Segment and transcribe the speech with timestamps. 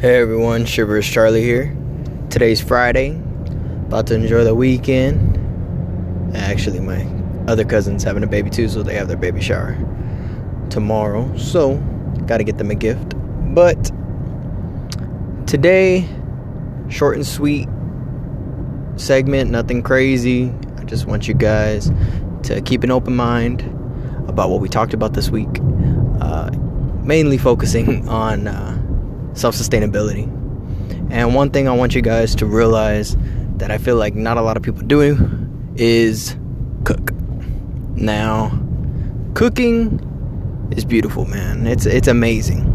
[0.00, 1.76] Hey everyone, Shivers Charlie here.
[2.30, 3.20] Today's Friday.
[3.88, 5.36] About to enjoy the weekend.
[6.36, 7.02] Actually, my
[7.48, 9.76] other cousin's having a baby too, so they have their baby shower
[10.70, 11.36] tomorrow.
[11.36, 11.78] So,
[12.26, 13.14] gotta get them a gift.
[13.52, 13.90] But
[15.48, 16.08] today,
[16.88, 17.68] short and sweet
[18.94, 20.52] segment, nothing crazy.
[20.76, 21.90] I just want you guys
[22.44, 23.62] to keep an open mind
[24.28, 25.58] about what we talked about this week.
[26.20, 26.50] Uh,
[27.02, 28.77] mainly focusing on uh,
[29.38, 30.24] self sustainability.
[31.10, 33.16] And one thing I want you guys to realize
[33.56, 35.16] that I feel like not a lot of people do
[35.76, 36.36] is
[36.84, 37.12] cook.
[37.96, 38.58] Now,
[39.34, 40.04] cooking
[40.76, 41.66] is beautiful, man.
[41.66, 42.74] It's it's amazing.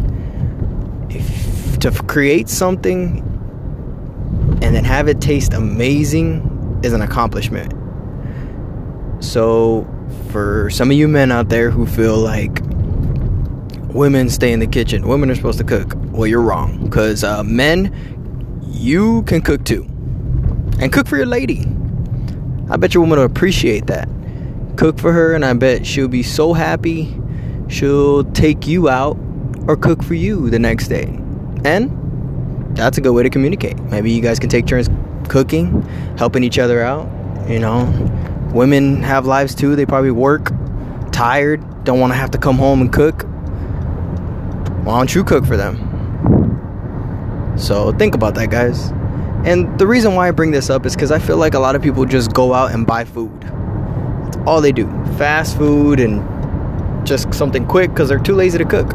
[1.10, 3.18] If to create something
[4.62, 7.72] and then have it taste amazing is an accomplishment.
[9.22, 9.86] So,
[10.30, 12.60] for some of you men out there who feel like
[13.94, 16.84] women stay in the kitchen, women are supposed to cook, well, you're wrong.
[16.84, 19.84] Because uh, men, you can cook too.
[20.80, 21.64] And cook for your lady.
[22.68, 24.08] I bet your woman will appreciate that.
[24.76, 27.14] Cook for her, and I bet she'll be so happy
[27.68, 29.16] she'll take you out
[29.66, 31.04] or cook for you the next day.
[31.64, 33.78] And that's a good way to communicate.
[33.84, 34.88] Maybe you guys can take turns
[35.28, 35.82] cooking,
[36.18, 37.08] helping each other out.
[37.48, 37.84] You know,
[38.52, 39.76] women have lives too.
[39.76, 40.50] They probably work
[41.12, 43.24] tired, don't want to have to come home and cook.
[44.84, 47.54] Why don't you cook for them?
[47.56, 48.90] So think about that, guys.
[49.46, 51.74] And the reason why I bring this up is because I feel like a lot
[51.74, 53.40] of people just go out and buy food.
[53.40, 58.64] That's all they do fast food and just something quick because they're too lazy to
[58.66, 58.88] cook.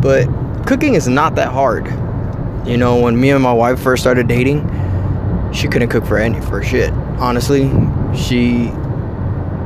[0.00, 0.26] But
[0.66, 1.86] cooking is not that hard.
[2.66, 4.68] You know, when me and my wife first started dating,
[5.52, 6.90] she couldn't cook for any for shit.
[7.20, 7.70] Honestly,
[8.16, 8.68] she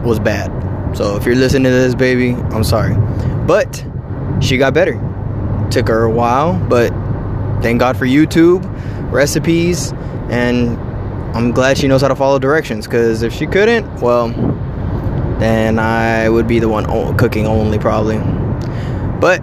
[0.04, 0.52] was bad.
[0.94, 2.94] So if you're listening to this, baby, I'm sorry.
[3.46, 3.82] But
[4.40, 5.07] she got better.
[5.70, 6.90] Took her a while, but
[7.62, 8.62] thank God for YouTube,
[9.12, 9.92] recipes,
[10.30, 10.78] and
[11.36, 12.86] I'm glad she knows how to follow directions.
[12.86, 14.28] Because if she couldn't, well,
[15.38, 18.18] then I would be the one cooking only, probably.
[19.20, 19.40] But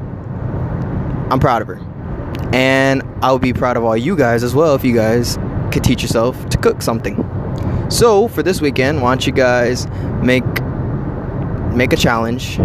[1.30, 1.80] I'm proud of her.
[2.54, 5.38] And I would be proud of all you guys as well if you guys
[5.72, 7.18] could teach yourself to cook something.
[7.90, 9.88] So for this weekend, why don't you guys
[10.22, 10.44] make
[11.74, 12.56] make a challenge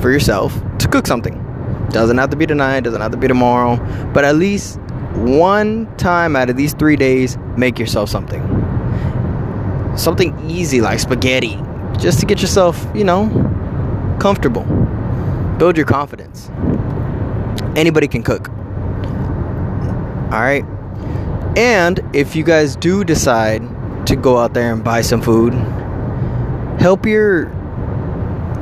[0.00, 1.45] for yourself to cook something.
[1.90, 3.76] Doesn't have to be tonight, doesn't have to be tomorrow,
[4.12, 4.78] but at least
[5.14, 8.42] one time out of these three days, make yourself something.
[9.96, 11.58] Something easy like spaghetti,
[11.98, 13.28] just to get yourself, you know,
[14.20, 14.64] comfortable.
[15.58, 16.50] Build your confidence.
[17.76, 18.48] Anybody can cook.
[20.32, 20.64] All right.
[21.56, 23.62] And if you guys do decide
[24.06, 25.54] to go out there and buy some food,
[26.78, 27.46] help your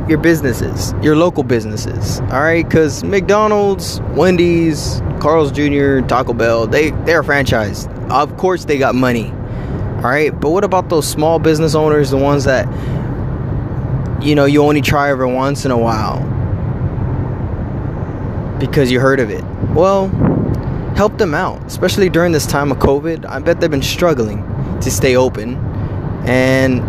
[0.09, 2.20] your businesses, your local businesses.
[2.20, 7.87] All right, because McDonald's, Wendy's, Carl's Jr., Taco Bell, they they're a franchise.
[8.10, 9.31] Of course, they got money.
[9.31, 12.66] All right, but what about those small business owners, the ones that
[14.22, 16.21] you know you only try every once in a while
[18.59, 19.42] because you heard of it?
[19.75, 20.09] Well,
[20.97, 23.25] help them out, especially during this time of COVID.
[23.26, 24.42] I bet they've been struggling
[24.82, 25.56] to stay open,
[26.26, 26.81] and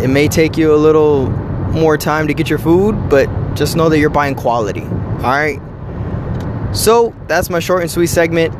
[0.00, 1.43] it may take you a little
[1.74, 4.82] more time to get your food, but just know that you're buying quality.
[4.82, 5.60] All right.
[6.74, 8.54] So that's my short and sweet segment.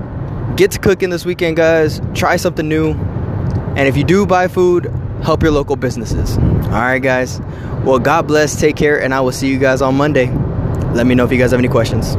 [0.56, 2.00] Get to cooking this weekend, guys.
[2.14, 2.92] Try something new.
[2.92, 4.86] And if you do buy food,
[5.22, 6.36] help your local businesses.
[6.36, 7.41] All right, guys.
[7.84, 8.60] Well, God bless.
[8.60, 9.02] Take care.
[9.02, 10.32] And I will see you guys on Monday.
[10.92, 12.16] Let me know if you guys have any questions.